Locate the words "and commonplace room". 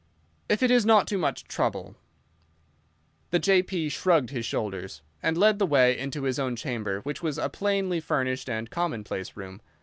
8.49-9.61